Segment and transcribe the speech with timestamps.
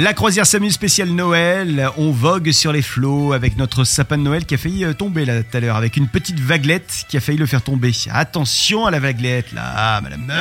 [0.00, 1.90] La croisière s'amuse spéciale Noël.
[1.98, 5.26] On vogue sur les flots avec notre sapin de Noël qui a failli euh, tomber
[5.26, 7.92] là tout à l'heure, avec une petite vaguelette qui a failli le faire tomber.
[8.10, 10.38] Attention à la vaguelette là, ah, Madame Meuf.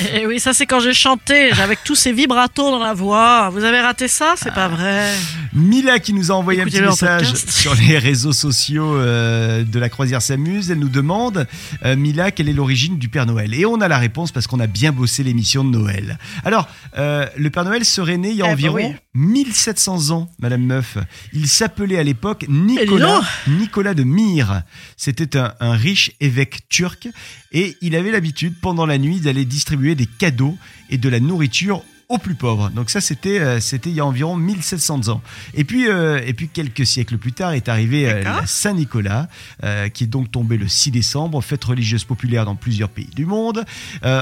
[0.00, 0.20] Ouais.
[0.22, 3.50] Et oui, ça c'est quand j'ai chanté, avec tous ces vibratos dans la voix.
[3.50, 4.36] Vous avez raté ça?
[4.38, 5.12] C'est pas vrai.
[5.52, 9.90] Mila qui nous a envoyé un petit message sur les réseaux sociaux euh, de la
[9.90, 10.70] croisière s'amuse.
[10.70, 11.46] Elle nous demande,
[11.84, 13.52] euh, Mila, quelle est l'origine du Père Noël?
[13.52, 16.16] Et on a la réponse parce qu'on a bien bossé l'émission de Noël.
[16.46, 18.94] Alors, euh, le Père Noël serait né il y a Eh environ oui.
[19.14, 20.98] 1700 ans, Madame Meuf.
[21.32, 24.62] Il s'appelait à l'époque Nicolas, Nicolas de Myre.
[24.96, 27.08] C'était un, un riche évêque turc
[27.52, 30.56] et il avait l'habitude pendant la nuit d'aller distribuer des cadeaux
[30.90, 31.82] et de la nourriture
[32.12, 32.70] aux plus pauvres.
[32.70, 35.22] Donc ça c'était euh, c'était il y a environ 1700 ans.
[35.54, 39.28] Et puis euh, et puis quelques siècles plus tard est arrivé euh, Saint-Nicolas
[39.64, 43.26] euh, qui est donc tombé le 6 décembre, fête religieuse populaire dans plusieurs pays du
[43.26, 43.64] monde.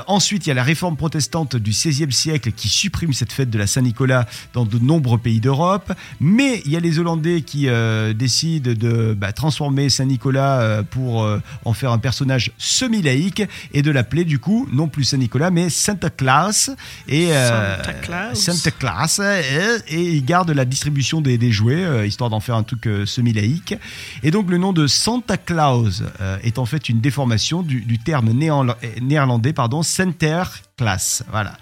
[0.06, 3.58] Ensuite, il y a la réforme protestante du XVIe siècle qui supprime cette fête de
[3.58, 5.92] la Saint-Nicolas dans de nombreux pays d'Europe.
[6.20, 7.68] Mais il y a les Hollandais qui
[8.14, 11.28] décident de bah, transformer Saint-Nicolas euh, pour
[11.64, 13.42] en faire un personnage semi-laïque
[13.72, 16.70] et de l'appeler du coup non plus Saint-Nicolas mais Santa Claus
[17.08, 18.38] et euh, Santa Claus.
[18.38, 22.56] Santa Claus euh, et ils gardent la distribution des, des jouets euh, histoire d'en faire
[22.56, 23.74] un truc euh, semi-laïque.
[24.22, 27.98] Et donc le nom de Santa Claus euh, est en fait une déformation du, du
[27.98, 31.22] terme néerla- euh, néerlandais pardon Sinterklaas.
[31.30, 31.56] Voilà.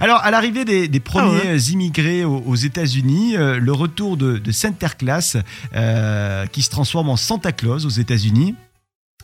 [0.00, 4.38] Alors à l'arrivée des, des premiers Ah immigrés aux, aux États-Unis, euh, le retour de,
[4.38, 5.36] de Sinterklaas
[5.74, 8.54] euh, qui se transforme en Santa Claus aux États-Unis.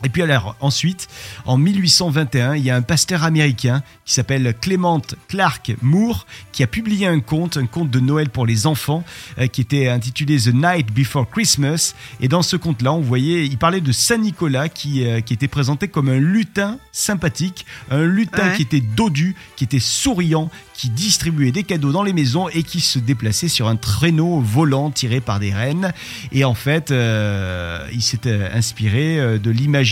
[0.05, 1.09] Et puis alors ensuite,
[1.45, 6.67] en 1821, il y a un pasteur américain qui s'appelle Clement Clark Moore qui a
[6.67, 9.05] publié un conte, un conte de Noël pour les enfants,
[9.39, 11.95] euh, qui était intitulé The Night Before Christmas.
[12.21, 15.48] Et dans ce conte-là, on voyait, il parlait de Saint Nicolas qui, euh, qui était
[15.48, 18.56] présenté comme un lutin sympathique, un lutin Ouais.
[18.56, 22.81] qui était dodu, qui était souriant, qui distribuait des cadeaux dans les maisons et qui
[22.81, 25.93] se déplaçait sur un traîneau volant tiré par des rennes.
[26.32, 29.90] Et en fait, euh, il euh, inspiré de l'imaginaire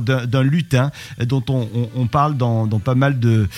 [0.00, 0.90] d'un lutin
[1.20, 3.48] dont on, parle dans, pas mal de,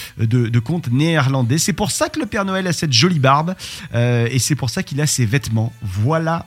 [0.60, 1.58] contes néerlandais.
[1.58, 3.54] C'est pour ça que le Père Noël a cette jolie barbe
[3.94, 5.72] euh, et c'est pour ça qu'il a ses vêtements.
[5.82, 6.46] Voilà.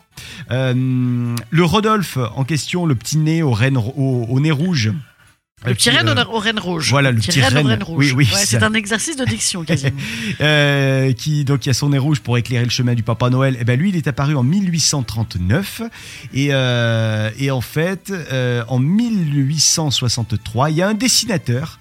[0.52, 4.92] Euh, le Rodolphe en question, le petit nez au nez rouge.
[5.66, 6.90] Le petit qui, renne euh, au renne rouge.
[6.90, 7.84] voilà, le petit renne au renne.
[7.84, 8.14] rouge.
[8.14, 9.92] Oui, oui, Ouais, c'est un exercice de diction quasiment.
[10.42, 13.58] euh, qui donc il a son nez rouge pour éclairer le chemin du Papa Noël.
[13.60, 15.82] Et ben lui, il est apparu en 1839
[16.34, 21.80] et euh, et en fait euh, en 1863, il y a un dessinateur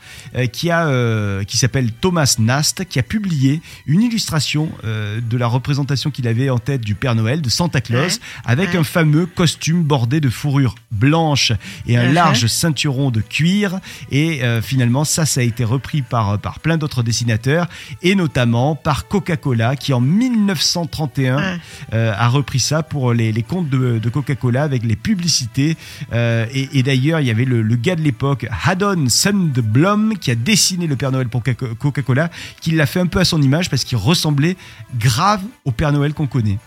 [0.53, 6.27] qui a qui s'appelle Thomas Nast qui a publié une illustration de la représentation qu'il
[6.29, 8.09] avait en tête du Père Noël de Santa Claus Ouais.
[8.45, 8.77] avec Ouais.
[8.79, 11.53] un fameux costume bordé de fourrure blanche
[11.87, 12.13] et un Uh-huh.
[12.13, 13.68] large ceinturon de cuir
[14.11, 17.67] et euh, finalement ça ça a été repris par par plein d'autres dessinateurs
[18.03, 21.59] et notamment par Coca-Cola qui en 1931 Ouais.
[21.95, 25.77] euh, a repris ça pour les, les comptes de, de Coca-Cola avec les publicités.
[26.13, 30.31] Euh, et, et d'ailleurs il y avait le, le gars de l'époque Haddon Sundblom qui
[30.31, 32.31] a dessiné le Père Noël pour Coca- Coca-Cola
[32.61, 34.57] qui l'a fait un peu à son image parce qu'il ressemblait
[34.99, 36.59] grave au Père Noël qu'on connaît.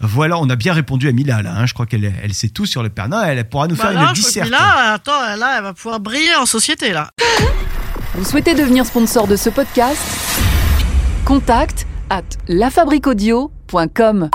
[0.00, 1.66] Voilà on a bien répondu à Mila là hein.
[1.66, 3.38] je crois qu'elle elle sait tout sur le Père Noël.
[3.38, 4.50] Elle pourra nous Bah faire là, une disserte.
[4.50, 7.10] Là, attends, là, elle va pouvoir briller société là.
[8.14, 10.00] Vous souhaitez devenir sponsor de ce podcast?
[11.24, 14.30] Contact à lafabriquaudio.com.